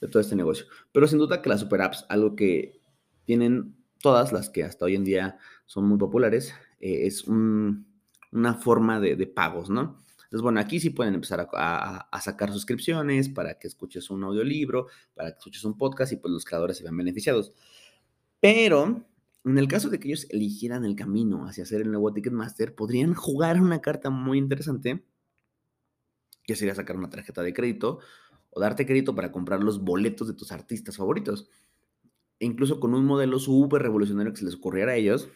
de 0.01 0.09
todo 0.09 0.21
este 0.21 0.37
negocio. 0.37 0.67
Pero 0.93 1.07
sin 1.07 1.19
duda 1.19 1.43
que 1.43 1.49
las 1.49 1.61
super 1.61 1.83
apps, 1.83 2.07
algo 2.09 2.37
que 2.37 2.81
tienen 3.25 3.77
todas 4.01 4.33
las 4.33 4.49
que 4.49 4.65
hasta 4.65 4.85
hoy 4.85 4.95
en 4.95 5.05
día 5.05 5.39
son 5.67 5.87
muy 5.87 5.99
populares, 5.99 6.55
eh, 6.81 7.07
es 7.07 7.25
una 7.27 8.55
forma 8.55 9.01
de, 9.01 9.27
pagos, 9.27 9.71
¿no? 9.71 10.03
Entonces, 10.25 10.43
bueno, 10.43 10.61
aquí 10.61 10.79
sí 10.79 10.91
pueden 10.91 11.15
empezar 11.15 11.49
a, 11.53 12.21
sacar 12.21 12.53
suscripciones 12.53 13.29
para 13.29 13.59
que 13.59 13.67
escuches 13.67 14.11
un 14.11 14.25
audiolibro, 14.25 14.87
para 15.15 15.31
que 15.31 15.39
escuches 15.39 15.65
un 15.65 15.77
podcast 15.77 16.13
y 16.13 16.17
pues 16.17 16.33
los 16.33 16.45
creadores 16.45 16.77
se 16.77 16.83
vean 16.83 16.97
beneficiados. 16.97 17.53
Pero 18.39 19.08
en 19.51 19.59
el 19.59 19.69
caso 19.69 19.91
de 19.91 19.99
que 20.01 20.09
ellos 20.09 20.27
eligieran 20.31 20.85
el 20.85 20.97
camino 20.97 21.47
hacia 21.47 21.65
hacer 21.65 21.81
el 21.83 21.91
nuevo 21.91 22.13
Ticketmaster, 22.13 22.75
podrían 22.75 23.15
jugar 23.15 23.61
una 23.61 23.81
carta 23.81 24.11
muy 24.11 24.39
interesante, 24.39 25.05
que 26.45 26.57
sería 26.57 26.75
sacar 26.75 26.97
una 26.97 27.11
tarjeta 27.11 27.43
de 27.43 27.53
crédito 27.53 28.01
o 28.51 28.61
darte 28.61 28.87
crédito 28.87 29.15
para 29.15 29.33
comprar 29.33 29.63
los 29.63 29.85
boletos 29.85 30.29
de 30.29 30.35
tus 30.35 30.53
artistas 30.53 30.97
favoritos. 30.97 31.51
e 32.41 32.47
incluso 32.47 32.81
con 32.81 32.95
un 32.95 33.05
modelo 33.05 33.39
súper 33.41 33.83
revolucionario 33.83 34.33
que 34.33 34.39
se 34.39 34.45
les 34.45 34.55
ocurriera 34.55 34.93
a 34.93 34.97
ellos, 34.97 35.29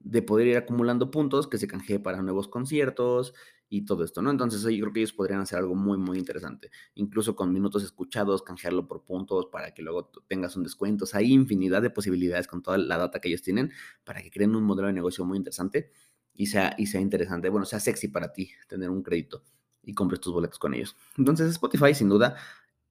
de 0.00 0.22
poder 0.22 0.46
ir 0.48 0.56
acumulando 0.58 1.10
puntos 1.10 1.48
que 1.48 1.58
se 1.58 1.66
canjee 1.66 1.98
para 1.98 2.22
nuevos 2.22 2.48
conciertos 2.48 3.34
y 3.76 3.84
todo 3.84 4.04
esto, 4.04 4.22
¿no? 4.22 4.30
Entonces 4.30 4.62
yo 4.62 4.68
creo 4.68 4.92
que 4.92 5.00
ellos 5.00 5.12
podrían 5.12 5.40
hacer 5.40 5.58
algo 5.58 5.74
muy, 5.74 5.98
muy 5.98 6.16
interesante. 6.16 6.70
Incluso 6.94 7.34
con 7.34 7.52
minutos 7.52 7.82
escuchados, 7.82 8.44
canjearlo 8.44 8.86
por 8.86 9.04
puntos 9.04 9.46
para 9.46 9.74
que 9.74 9.82
luego 9.82 10.12
tengas 10.28 10.54
un 10.54 10.62
descuento. 10.62 11.04
hay 11.12 11.32
infinidad 11.32 11.82
de 11.82 11.90
posibilidades 11.90 12.46
con 12.46 12.62
toda 12.62 12.78
la 12.78 12.96
data 12.98 13.20
que 13.20 13.28
ellos 13.28 13.42
tienen 13.42 13.72
para 14.04 14.22
que 14.22 14.30
creen 14.30 14.54
un 14.54 14.62
modelo 14.62 14.86
de 14.86 14.94
negocio 14.94 15.24
muy 15.24 15.38
interesante 15.38 15.90
y 16.32 16.46
sea, 16.46 16.76
y 16.78 16.86
sea 16.86 17.00
interesante, 17.00 17.48
bueno, 17.48 17.66
sea 17.66 17.80
sexy 17.80 18.06
para 18.06 18.32
ti 18.32 18.52
tener 18.68 18.90
un 18.90 19.02
crédito 19.02 19.42
y 19.82 19.92
compres 19.92 20.20
tus 20.20 20.32
boletos 20.32 20.60
con 20.60 20.72
ellos. 20.72 20.94
Entonces 21.18 21.50
Spotify, 21.50 21.94
sin 21.94 22.08
duda, 22.08 22.36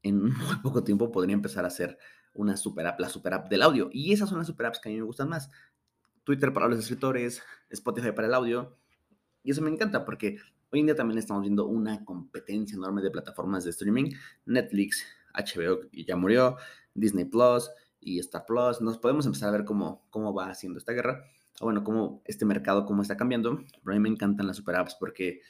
en 0.01 0.21
muy 0.35 0.57
poco 0.61 0.83
tiempo 0.83 1.13
podría 1.13 1.33
empezar 1.33 1.63
a 1.63 1.69
hacer 1.69 1.97
una 2.33 2.57
super 2.57 2.87
app, 2.87 2.99
la 2.99 3.07
super 3.07 3.33
app 3.35 3.49
del 3.49 3.61
audio. 3.61 3.89
Y 3.93 4.11
esas 4.11 4.27
son 4.27 4.37
las 4.37 4.47
super 4.47 4.65
apps 4.65 4.81
que 4.81 4.89
a 4.89 4.91
mí 4.91 4.97
me 4.97 5.05
gustan 5.05 5.29
más. 5.29 5.49
Twitter 6.25 6.51
para 6.51 6.67
los 6.67 6.79
escritores, 6.79 7.41
Spotify 7.69 8.11
para 8.11 8.27
el 8.27 8.33
audio. 8.33 8.77
Y 9.43 9.51
eso 9.51 9.61
me 9.61 9.69
encanta 9.69 10.03
porque 10.03 10.39
hoy 10.73 10.95
también 10.95 11.19
estamos 11.19 11.43
viendo 11.43 11.67
una 11.67 12.03
competencia 12.03 12.75
enorme 12.75 13.03
de 13.03 13.11
plataformas 13.11 13.63
de 13.63 13.69
streaming. 13.69 14.11
Netflix, 14.45 15.05
HBO 15.33 15.81
ya 15.91 16.15
murió, 16.15 16.57
Disney 16.95 17.25
Plus 17.25 17.69
y 17.99 18.17
Star 18.19 18.45
Plus. 18.47 18.81
Nos 18.81 18.97
podemos 18.97 19.25
empezar 19.27 19.49
a 19.49 19.51
ver 19.51 19.65
cómo, 19.65 20.07
cómo 20.09 20.33
va 20.33 20.49
haciendo 20.49 20.79
esta 20.79 20.93
guerra. 20.93 21.25
O 21.59 21.65
bueno, 21.65 21.83
cómo 21.83 22.23
este 22.25 22.45
mercado, 22.45 22.85
cómo 22.85 23.03
está 23.03 23.15
cambiando. 23.15 23.57
Pero 23.83 23.91
a 23.91 23.93
mí 23.93 23.99
me 23.99 24.09
encantan 24.09 24.47
las 24.47 24.57
super 24.57 24.75
apps 24.75 24.95
porque 24.99 25.41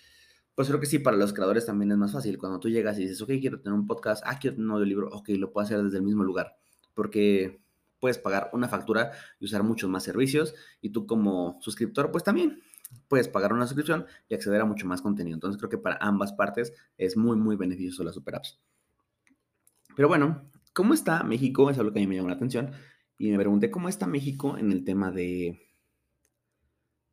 pues 0.56 0.68
creo 0.68 0.80
que 0.80 0.86
sí, 0.86 1.00
para 1.00 1.16
los 1.16 1.34
creadores 1.34 1.66
también 1.66 1.92
es 1.92 1.98
más 1.98 2.12
fácil. 2.12 2.38
Cuando 2.38 2.60
tú 2.60 2.70
llegas 2.70 3.00
y 3.00 3.04
dices, 3.04 3.22
ok, 3.22 3.30
quiero 3.40 3.62
tener 3.62 3.74
un 3.80 3.88
podcast, 3.88 4.24
ah, 4.26 4.38
quiero 4.40 4.58
tener 4.58 4.70
un 4.70 4.76
audiolibro, 4.76 5.08
ok, 5.10 5.30
lo 5.30 5.52
puedo 5.52 5.66
hacer 5.66 5.82
desde 5.82 5.98
el 5.98 6.04
mismo 6.04 6.24
lugar. 6.26 6.58
Porque 6.94 7.62
puedes 8.00 8.18
pagar 8.18 8.50
una 8.52 8.68
factura 8.68 9.12
y 9.40 9.46
usar 9.46 9.64
muchos 9.64 9.90
más 9.90 10.04
servicios. 10.04 10.54
Y 10.82 10.90
tú 10.90 11.08
como 11.08 11.58
suscriptor, 11.62 12.12
pues 12.12 12.26
también 12.26 12.62
puedes 13.08 13.28
pagar 13.28 13.54
una 13.54 13.68
suscripción 13.68 14.06
y 14.30 14.36
acceder 14.36 14.62
a 14.62 14.66
mucho 14.66 14.88
más 14.88 15.02
contenido. 15.02 15.36
Entonces 15.36 15.60
creo 15.60 15.70
que 15.70 15.78
para 15.78 15.98
ambas 16.02 16.34
partes 16.34 16.74
es 16.98 17.18
muy, 17.18 17.38
muy 17.38 17.56
beneficioso 17.56 18.04
las 18.04 18.16
super 18.16 18.36
apps. 18.36 18.60
Pero 19.96 20.08
bueno, 20.08 20.50
¿cómo 20.74 20.94
está 20.94 21.24
México? 21.24 21.70
Es 21.70 21.78
algo 21.78 21.94
que 21.94 22.00
a 22.00 22.02
mí 22.02 22.08
me 22.08 22.16
llamó 22.16 22.30
la 22.30 22.36
atención. 22.36 22.72
Y 23.18 23.30
me 23.32 23.38
pregunté 23.38 23.70
cómo 23.72 23.90
está 23.90 24.08
México 24.08 24.58
en 24.58 24.72
el 24.72 24.84
tema 24.84 25.12
de 25.12 25.60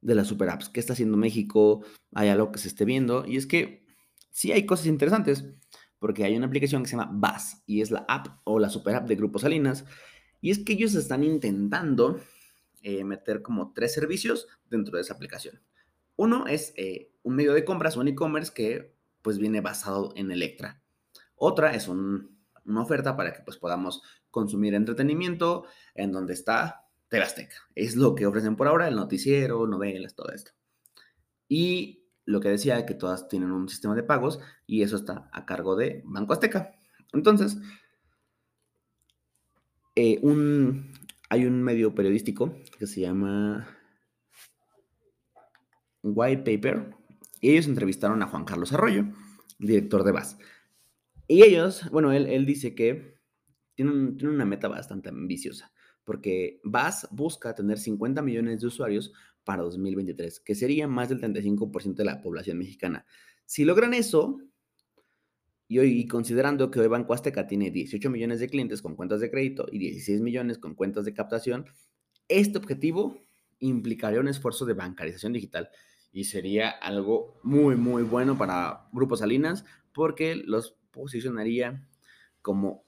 de 0.01 0.15
las 0.15 0.29
super 0.29 0.49
apps. 0.51 0.69
¿Qué 0.69 0.81
está 0.81 0.93
haciendo 0.93 1.17
México? 1.17 1.85
¿Hay 2.15 2.29
algo 2.29 2.53
que 2.53 2.59
se 2.59 2.69
esté 2.69 2.85
viendo? 2.85 3.27
Y 3.27 3.37
es 3.37 3.47
que 3.47 3.87
sí 4.31 4.53
hay 4.53 4.67
cosas 4.67 4.87
interesantes, 4.87 5.45
porque 5.99 6.25
hay 6.25 6.37
una 6.37 6.47
aplicación 6.47 6.83
que 6.83 6.89
se 6.89 6.97
llama 6.97 7.11
Buzz 7.13 7.63
y 7.67 7.83
es 7.83 7.91
la 7.91 8.05
app 8.09 8.41
o 8.45 8.59
la 8.59 8.71
super 8.71 8.95
app 8.95 9.09
de 9.09 9.17
Grupo 9.17 9.39
Salinas. 9.39 9.85
Y 10.41 10.51
es 10.51 10.61
que 10.61 10.73
ellos 10.73 10.95
están 10.95 11.23
intentando 11.23 12.19
eh, 12.83 13.05
meter 13.05 13.43
como 13.43 13.73
tres 13.73 13.93
servicios 13.95 14.47
dentro 14.69 14.97
de 14.97 15.03
esa 15.03 15.15
aplicación. 15.15 15.61
Uno 16.17 16.47
es 16.47 16.73
eh, 16.77 17.13
un 17.23 17.37
medio 17.37 17.55
de 17.55 17.65
compras, 17.65 17.97
un 17.97 18.09
e-commerce 18.09 18.53
que 18.55 18.95
pues 19.23 19.39
viene 19.39 19.61
basado 19.61 20.13
en 20.17 20.31
Electra. 20.31 20.83
Otra 21.35 21.75
es 21.75 21.89
una 21.89 22.83
oferta 22.83 23.17
para 23.17 23.33
que 23.33 23.43
pues 23.43 23.57
podamos 23.57 24.03
consumir 24.31 24.75
entretenimiento 24.75 25.65
en 25.95 26.13
donde 26.13 26.35
está 26.35 26.87
TV 27.09 27.49
Es 27.75 27.97
lo 27.97 28.15
que 28.15 28.27
ofrecen 28.27 28.57
por 28.57 28.69
ahora, 28.69 28.89
el 28.89 28.95
noticiero, 28.95 29.67
novelas, 29.67 30.15
todo 30.15 30.31
esto. 30.31 30.53
Y 31.49 32.05
lo 32.25 32.41
que 32.41 32.49
decía 32.49 32.87
que 32.87 32.95
todas 32.95 33.29
tienen 33.29 33.51
un 33.51 33.69
sistema 33.69 33.95
de 33.95 34.05
pagos 34.05 34.41
y 34.67 34.83
eso 34.83 34.97
está 34.97 35.29
a 35.33 35.45
cargo 35.45 35.75
de 35.75 36.03
Banco 36.05 36.33
Azteca. 36.33 36.73
Entonces, 37.13 37.59
eh, 39.97 40.21
un, 40.23 40.93
hay 41.31 41.47
un 41.47 41.63
medio 41.63 41.95
periodístico 41.95 42.55
que 42.79 42.87
se 42.87 43.01
llama 43.01 43.67
White 46.03 46.43
Paper 46.43 46.95
y 47.41 47.53
ellos 47.53 47.67
entrevistaron 47.67 48.23
a 48.23 48.27
Juan 48.27 48.45
Carlos 48.45 48.73
Arroyo, 48.73 49.05
director 49.59 50.05
de 50.05 50.13
VAS. 50.13 50.37
Y 51.27 51.43
ellos, 51.43 51.89
bueno, 51.91 52.13
él, 52.13 52.27
él 52.27 52.45
dice 52.45 52.75
que 52.75 53.15
tienen, 53.75 54.17
tienen 54.19 54.35
una 54.35 54.45
meta 54.45 54.69
bastante 54.69 55.09
ambiciosa 55.09 55.73
porque 56.05 56.61
VAS 56.65 57.07
busca 57.13 57.55
tener 57.55 57.79
50 57.79 58.21
millones 58.23 58.61
de 58.61 58.67
usuarios 58.67 59.13
para 59.45 59.63
2023, 59.63 60.41
que 60.41 60.57
sería 60.57 60.89
más 60.89 61.09
del 61.09 61.21
35% 61.21 61.95
de 61.95 62.05
la 62.05 62.21
población 62.21 62.59
mexicana. 62.59 63.07
Si 63.45 63.65
logran 63.65 63.95
eso, 63.95 64.39
y 65.71 65.79
hoy 65.79 66.09
considerando 66.09 66.69
que 66.69 66.81
hoy 66.81 66.89
Banco 66.89 67.15
Azteca 67.15 67.47
tiene 67.47 67.71
18 67.71 68.11
millones 68.11 68.41
de 68.41 68.49
clientes 68.49 68.83
con 68.83 68.97
cuentas 68.97 69.21
de 69.21 69.31
crédito 69.31 69.67
y 69.71 69.79
16 69.79 70.21
millones 70.21 70.59
con 70.59 70.75
cuentas 70.75 71.05
de 71.05 71.15
captación, 71.15 71.65
este 72.27 72.59
objetivo 72.59 73.23
implicaría 73.61 74.19
un 74.19 74.27
esfuerzo 74.27 74.67
de 74.67 74.75
bancarización 74.75 75.33
digital 75.33 75.71
y 76.11 76.25
sería 76.25 76.71
algo 76.71 77.39
muy, 77.45 77.77
muy 77.77 78.03
bueno 78.03 78.37
para 78.37 78.89
Grupo 78.93 79.17
Salinas 79.17 79.65
porque 79.93 80.35
los 80.35 80.73
posicionaría 80.91 81.87
como 82.43 82.83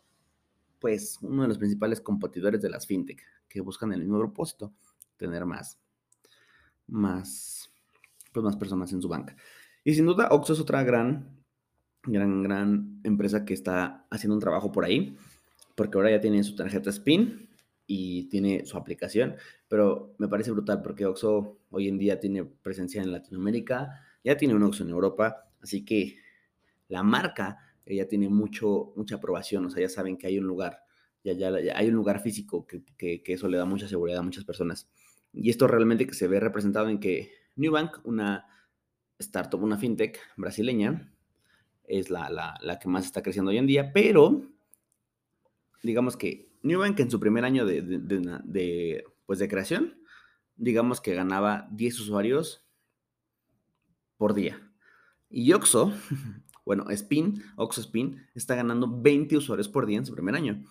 pues 0.81 1.21
uno 1.23 1.43
de 1.43 1.49
los 1.49 1.59
principales 1.59 2.01
competidores 2.01 2.61
de 2.61 2.69
las 2.69 2.89
fintech 2.89 3.23
que 3.49 3.61
buscan 3.61 3.93
el 3.93 4.01
mismo 4.01 4.19
propósito, 4.19 4.75
tener 5.17 5.47
más, 5.47 5.79
más, 6.89 7.71
pues 8.33 8.43
más 8.43 8.57
personas 8.57 8.93
en 8.93 9.01
su 9.01 9.07
banca. 9.07 9.37
Y 9.85 9.95
sin 9.95 10.07
duda, 10.07 10.31
Oxxo 10.33 10.55
es 10.55 10.59
otra 10.59 10.83
gran, 10.83 11.42
gran, 12.05 12.43
gran 12.43 13.01
empresa 13.05 13.45
que 13.45 13.55
está 13.55 14.07
haciendo 14.11 14.35
un 14.35 14.41
trabajo 14.41 14.73
por 14.73 14.85
ahí, 14.85 15.17
porque 15.75 15.99
ahora 15.99 16.11
ya 16.11 16.21
tiene 16.21 16.43
su 16.43 16.57
tarjeta 16.57 16.91
SPIN 16.91 17.49
y 17.87 18.25
tiene 18.25 18.65
su 18.65 18.77
aplicación, 18.77 19.37
pero 19.69 20.15
me 20.19 20.29
parece 20.29 20.51
brutal 20.51 20.83
porque 20.83 21.07
Oxxo 21.07 21.59
hoy 21.71 21.89
en 21.89 21.99
día 21.99 22.21
tiene 22.21 22.45
presencia 22.45 23.03
en 23.03 23.13
Latinoamérica, 23.13 24.01
ya 24.25 24.37
tiene 24.37 24.55
un 24.55 24.63
Oxxo 24.63 24.85
en 24.85 24.91
Europa, 24.91 25.51
así 25.61 25.85
que 25.85 26.17
la 26.89 27.03
marca 27.03 27.59
ella 27.87 28.09
tiene 28.09 28.29
mucho, 28.29 28.93
mucha 28.97 29.17
aprobación, 29.17 29.67
o 29.67 29.71
sea, 29.71 29.83
ya 29.83 29.89
saben 29.89 30.17
que 30.17 30.27
hay 30.27 30.39
un 30.39 30.47
lugar, 30.47 30.85
ya, 31.25 31.33
ya, 31.33 31.51
hay 31.77 31.89
un 31.89 31.95
lugar 31.95 32.21
físico 32.21 32.67
que, 32.67 32.83
que, 32.97 33.23
eso 33.27 33.49
le 33.49 33.59
da 33.59 33.65
mucha 33.65 33.89
seguridad 33.89 34.21
a 34.21 34.23
muchas 34.23 34.45
personas. 34.45 34.89
Y 35.33 35.51
esto 35.51 35.67
realmente 35.67 36.07
que 36.07 36.15
se 36.15 36.29
ve 36.29 36.41
representado 36.41 36.89
en 36.89 37.01
que 37.01 37.33
Newbank, 37.57 38.05
una 38.05 38.47
startup, 39.19 39.63
una 39.63 39.79
fintech 39.79 40.19
brasileña, 40.37 41.12
es 41.85 42.11
la, 42.11 42.31
la, 42.31 42.55
la, 42.61 42.79
que 42.79 42.89
más 42.89 43.05
está 43.05 43.23
creciendo 43.23 43.51
hoy 43.51 43.59
en 43.59 43.67
día, 43.67 43.93
pero 43.93 44.43
digamos 45.83 46.17
que 46.17 46.51
Newbank 46.63 47.01
en 47.01 47.11
su 47.11 47.19
primer 47.19 47.45
año 47.45 47.67
de, 47.67 47.83
de, 47.83 49.05
pues 49.27 49.39
de 49.39 49.49
creación, 49.49 49.99
digamos 50.57 51.01
que 51.01 51.15
ganaba 51.15 51.69
10 51.73 52.01
usuarios 52.01 52.65
por 54.17 54.35
día. 54.35 54.71
Y 55.29 55.53
Oxo 55.53 55.93
Bueno, 56.65 56.89
Spin, 56.91 57.43
Oxo 57.57 57.81
Spin, 57.81 58.25
está 58.35 58.55
ganando 58.55 58.89
20 58.89 59.37
usuarios 59.37 59.69
por 59.69 59.87
día 59.87 59.99
en 59.99 60.07
su 60.07 60.13
primer 60.13 60.35
año. 60.35 60.63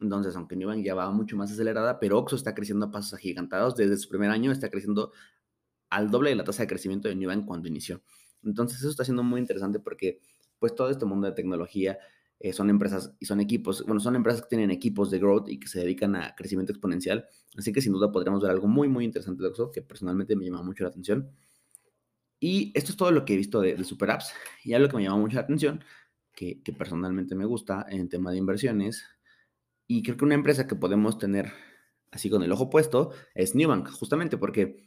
Entonces, 0.00 0.36
aunque 0.36 0.56
Nubank 0.56 0.84
ya 0.84 0.94
va 0.94 1.10
mucho 1.10 1.36
más 1.36 1.50
acelerada, 1.50 1.98
pero 1.98 2.18
Oxo 2.18 2.36
está 2.36 2.54
creciendo 2.54 2.86
a 2.86 2.90
pasos 2.90 3.14
agigantados. 3.14 3.74
Desde 3.74 3.96
su 3.96 4.08
primer 4.08 4.30
año 4.30 4.52
está 4.52 4.70
creciendo 4.70 5.12
al 5.90 6.10
doble 6.10 6.30
de 6.30 6.36
la 6.36 6.44
tasa 6.44 6.62
de 6.62 6.68
crecimiento 6.68 7.08
de 7.08 7.16
Nubank 7.16 7.46
cuando 7.46 7.68
inició. 7.68 8.02
Entonces, 8.42 8.78
eso 8.78 8.90
está 8.90 9.04
siendo 9.04 9.22
muy 9.22 9.40
interesante 9.40 9.80
porque, 9.80 10.20
pues, 10.64 10.74
todo 10.74 10.88
este 10.88 11.04
mundo 11.04 11.26
de 11.26 11.34
tecnología 11.34 11.98
eh, 12.40 12.54
son 12.54 12.70
empresas 12.70 13.14
y 13.20 13.26
son 13.26 13.38
equipos, 13.38 13.84
bueno, 13.84 14.00
son 14.00 14.16
empresas 14.16 14.40
que 14.40 14.48
tienen 14.48 14.70
equipos 14.70 15.10
de 15.10 15.18
growth 15.18 15.46
y 15.50 15.60
que 15.60 15.68
se 15.68 15.80
dedican 15.80 16.16
a 16.16 16.34
crecimiento 16.34 16.72
exponencial. 16.72 17.26
Así 17.58 17.70
que, 17.70 17.82
sin 17.82 17.92
duda, 17.92 18.10
podríamos 18.10 18.40
ver 18.40 18.50
algo 18.50 18.66
muy, 18.66 18.88
muy 18.88 19.04
interesante 19.04 19.42
de 19.42 19.50
Oxo 19.50 19.70
que 19.70 19.82
personalmente 19.82 20.34
me 20.36 20.46
llama 20.46 20.62
mucho 20.62 20.82
la 20.84 20.88
atención. 20.88 21.30
Y 22.40 22.72
esto 22.74 22.92
es 22.92 22.96
todo 22.96 23.10
lo 23.10 23.26
que 23.26 23.34
he 23.34 23.36
visto 23.36 23.60
de, 23.60 23.84
Super 23.84 24.12
Apps. 24.12 24.32
Y 24.64 24.72
algo 24.72 24.88
que 24.88 24.96
me 24.96 25.02
llama 25.02 25.18
mucho 25.18 25.34
la 25.34 25.42
atención, 25.42 25.84
que, 26.34 26.62
personalmente 26.78 27.34
me 27.34 27.44
gusta 27.44 27.84
en 27.90 28.08
tema 28.08 28.30
de 28.30 28.38
inversiones, 28.38 29.04
y 29.86 30.02
creo 30.02 30.16
que 30.16 30.24
una 30.24 30.34
empresa 30.34 30.66
que 30.66 30.76
podemos 30.76 31.18
tener 31.18 31.52
así 32.10 32.30
con 32.30 32.42
el 32.42 32.52
ojo 32.52 32.70
puesto 32.70 33.10
es 33.34 33.54
Newbank, 33.54 33.90
justamente 33.90 34.38
porque 34.38 34.82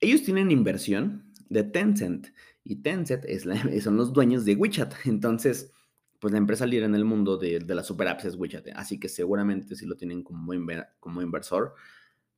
ellos 0.00 0.22
tienen 0.22 0.50
inversión 0.50 1.34
de 1.50 1.64
Tencent 1.64 2.28
y 2.68 2.76
Tencent 2.76 3.24
es 3.24 3.44
son 3.82 3.96
los 3.96 4.12
dueños 4.12 4.44
de 4.44 4.54
WeChat. 4.54 4.94
Entonces, 5.06 5.72
pues 6.20 6.32
la 6.32 6.38
empresa 6.38 6.66
líder 6.66 6.84
en 6.84 6.94
el 6.94 7.04
mundo 7.04 7.38
de, 7.38 7.60
las 7.60 7.86
super 7.86 8.08
apps 8.08 8.26
es 8.26 8.36
WeChat. 8.36 8.68
Así 8.74 9.00
que 9.00 9.08
seguramente 9.08 9.74
si 9.74 9.86
lo 9.86 9.96
tienen 9.96 10.22
como, 10.22 10.52
como 11.00 11.22
inversor, 11.22 11.74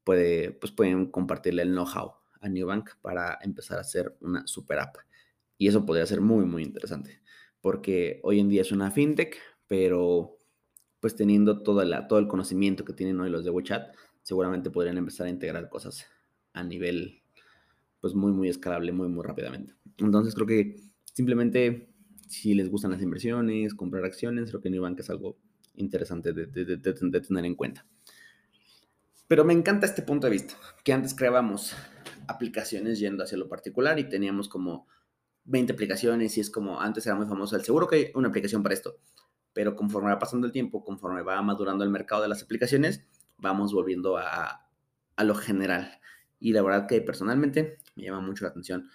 puede, 0.04 0.52
pues 0.52 0.70
pueden 0.70 1.10
compartirle 1.10 1.62
el 1.62 1.72
know-how 1.72 2.12
a 2.40 2.48
Newbank 2.48 2.90
para 3.02 3.38
empezar 3.42 3.78
a 3.78 3.80
hacer 3.80 4.16
una 4.20 4.46
super 4.46 4.78
app. 4.78 4.98
Y 5.58 5.66
eso 5.66 5.84
podría 5.84 6.06
ser 6.06 6.20
muy, 6.20 6.44
muy 6.44 6.62
interesante, 6.62 7.20
porque 7.60 8.20
hoy 8.22 8.38
en 8.38 8.48
día 8.48 8.62
es 8.62 8.70
una 8.72 8.90
fintech, 8.90 9.36
pero 9.66 10.38
pues 11.00 11.16
teniendo 11.16 11.62
todo, 11.62 11.84
la, 11.84 12.06
todo 12.06 12.20
el 12.20 12.28
conocimiento 12.28 12.84
que 12.84 12.92
tienen 12.92 13.20
hoy 13.20 13.30
los 13.30 13.44
de 13.44 13.50
WeChat, 13.50 13.94
seguramente 14.22 14.70
podrían 14.70 14.96
empezar 14.96 15.26
a 15.26 15.30
integrar 15.30 15.68
cosas 15.68 16.06
a 16.52 16.62
nivel 16.62 17.19
pues 18.00 18.14
muy, 18.14 18.32
muy 18.32 18.48
escalable, 18.48 18.92
muy, 18.92 19.08
muy 19.08 19.24
rápidamente. 19.24 19.74
Entonces 19.98 20.34
creo 20.34 20.46
que 20.46 20.76
simplemente 21.04 21.92
si 22.28 22.54
les 22.54 22.70
gustan 22.70 22.92
las 22.92 23.02
inversiones, 23.02 23.74
comprar 23.74 24.04
acciones, 24.04 24.50
creo 24.50 24.60
que 24.60 24.70
Newbank 24.70 25.00
es 25.00 25.10
algo 25.10 25.36
interesante 25.74 26.32
de, 26.32 26.46
de 26.46 27.20
tener 27.20 27.44
en 27.44 27.54
cuenta. 27.54 27.86
Pero 29.30 29.44
me 29.44 29.52
encanta 29.52 29.86
este 29.86 30.02
punto 30.02 30.26
de 30.26 30.32
vista, 30.32 30.54
que 30.82 30.92
antes 30.92 31.14
creábamos 31.14 31.76
aplicaciones 32.26 32.98
yendo 32.98 33.22
hacia 33.22 33.38
lo 33.38 33.48
particular 33.48 33.98
y 33.98 34.08
teníamos 34.08 34.48
como 34.48 34.88
20 35.44 35.72
aplicaciones 35.72 36.36
y 36.36 36.40
es 36.40 36.50
como 36.50 36.80
antes 36.80 37.06
era 37.06 37.14
muy 37.14 37.26
famoso 37.26 37.56
el 37.56 37.64
seguro 37.64 37.86
que 37.86 37.96
hay 37.96 38.06
una 38.14 38.28
aplicación 38.28 38.62
para 38.62 38.74
esto, 38.74 38.98
pero 39.52 39.76
conforme 39.76 40.10
va 40.10 40.18
pasando 40.18 40.46
el 40.46 40.52
tiempo, 40.52 40.84
conforme 40.84 41.22
va 41.22 41.40
madurando 41.42 41.84
el 41.84 41.90
mercado 41.90 42.22
de 42.22 42.28
las 42.28 42.42
aplicaciones, 42.42 43.04
vamos 43.38 43.72
volviendo 43.72 44.16
a, 44.16 44.68
a 45.16 45.24
lo 45.24 45.34
general. 45.34 46.00
Y 46.38 46.52
la 46.52 46.62
verdad 46.62 46.86
que 46.86 47.00
personalmente 47.00 47.78
me 48.00 48.06
llama 48.06 48.20
mucho 48.20 48.44
la 48.44 48.50
atención 48.50 48.88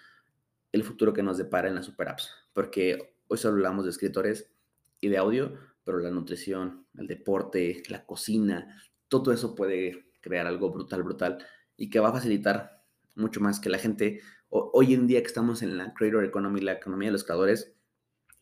el 0.72 0.84
futuro 0.84 1.14
que 1.14 1.24
nos 1.24 1.38
depara 1.38 1.70
en 1.70 1.76
las 1.76 1.86
super 1.86 2.10
apps, 2.10 2.30
porque 2.54 3.16
hoy 3.28 3.38
solo 3.38 3.56
hablamos 3.56 3.86
de 3.86 3.92
escritores 3.92 4.52
y 5.00 5.08
de 5.08 5.18
audio, 5.18 5.54
pero 5.84 6.00
la 6.00 6.12
nutrición, 6.12 6.88
el 6.96 7.08
deporte, 7.08 7.84
la 7.88 8.06
cocina, 8.06 8.82
todo 9.08 9.32
eso 9.32 9.56
puede 9.56 10.12
crear 10.22 10.48
algo 10.48 10.72
brutal, 10.72 11.04
brutal 11.04 11.46
y 11.78 11.90
que 11.90 12.00
va 12.00 12.10
a 12.10 12.14
facilitar 12.14 12.84
mucho 13.16 13.40
más 13.40 13.60
que 13.60 13.70
la 13.70 13.78
gente. 13.78 14.22
hoy 14.50 14.94
en 14.94 15.08
día 15.08 15.22
que 15.22 15.28
estamos 15.28 15.62
en 15.62 15.78
la 15.78 15.94
creator 15.94 16.26
economy, 16.26 16.62
la 16.62 16.74
economía 16.74 17.08
de 17.08 17.14
los 17.14 17.24
creadores, 17.24 17.74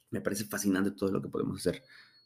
me 0.10 0.22
parece 0.22 0.46
fascinante 0.46 0.92
todo 0.92 1.12
lo 1.12 1.22
que 1.22 1.30
podemos 1.30 1.60
hacer 1.60 1.84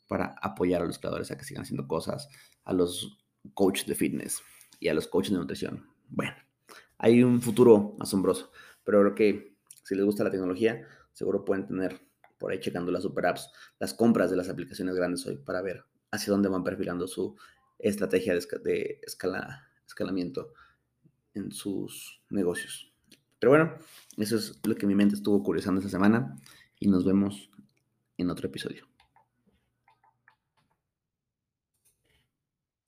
para 0.07 0.35
apoyar 0.41 0.81
a 0.81 0.85
los 0.85 0.99
creadores 0.99 1.31
a 1.31 1.37
que 1.37 1.43
sigan 1.43 1.63
haciendo 1.63 1.87
cosas, 1.87 2.29
a 2.63 2.73
los 2.73 3.17
coaches 3.53 3.87
de 3.87 3.95
fitness 3.95 4.41
y 4.79 4.87
a 4.87 4.93
los 4.93 5.07
coaches 5.07 5.31
de 5.31 5.39
nutrición. 5.39 5.85
Bueno, 6.07 6.35
hay 6.97 7.23
un 7.23 7.41
futuro 7.41 7.95
asombroso, 7.99 8.51
pero 8.83 9.01
creo 9.01 9.15
que 9.15 9.57
si 9.83 9.95
les 9.95 10.05
gusta 10.05 10.23
la 10.23 10.31
tecnología, 10.31 10.87
seguro 11.13 11.45
pueden 11.45 11.67
tener 11.67 11.99
por 12.37 12.51
ahí 12.51 12.59
checando 12.59 12.91
las 12.91 13.03
super 13.03 13.25
apps, 13.25 13.49
las 13.79 13.93
compras 13.93 14.29
de 14.29 14.37
las 14.37 14.49
aplicaciones 14.49 14.95
grandes 14.95 15.25
hoy 15.25 15.37
para 15.37 15.61
ver 15.61 15.83
hacia 16.11 16.31
dónde 16.31 16.49
van 16.49 16.63
perfilando 16.63 17.07
su 17.07 17.35
estrategia 17.79 18.33
de, 18.33 18.99
escala, 19.03 19.67
escalamiento 19.85 20.53
en 21.33 21.51
sus 21.51 22.21
negocios. 22.29 22.91
Pero 23.39 23.51
bueno, 23.51 23.75
eso 24.17 24.37
es 24.37 24.59
lo 24.65 24.75
que 24.75 24.87
mi 24.87 24.95
mente 24.95 25.15
estuvo 25.15 25.43
curiosando 25.43 25.79
esta 25.79 25.91
semana 25.91 26.35
y 26.79 26.87
nos 26.87 27.05
vemos 27.05 27.51
en 28.17 28.29
otro 28.29 28.47
episodio. 28.47 28.87